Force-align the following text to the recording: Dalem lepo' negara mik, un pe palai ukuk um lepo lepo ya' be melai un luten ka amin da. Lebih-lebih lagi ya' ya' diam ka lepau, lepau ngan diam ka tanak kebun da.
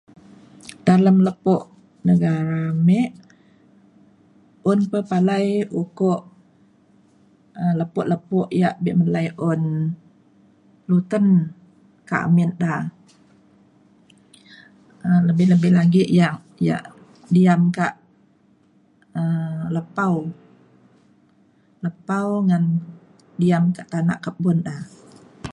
Dalem 0.87 1.17
lepo' 1.27 1.63
negara 2.07 2.61
mik, 2.87 3.11
un 4.71 4.79
pe 4.91 4.99
palai 5.09 5.45
ukuk 5.81 6.21
um 7.61 7.73
lepo 7.79 7.99
lepo 8.11 8.39
ya' 8.61 8.77
be 8.83 8.91
melai 8.99 9.27
un 9.51 9.61
luten 10.89 11.25
ka 12.09 12.15
amin 12.27 12.51
da. 12.61 12.73
Lebih-lebih 15.27 15.71
lagi 15.79 16.03
ya' 16.19 16.37
ya' 16.67 16.85
diam 17.33 17.61
ka 17.77 17.87
lepau, 19.75 20.15
lepau 21.85 22.29
ngan 22.47 22.63
diam 23.41 23.63
ka 23.75 23.83
tanak 23.91 24.19
kebun 24.25 24.57
da. 24.67 24.75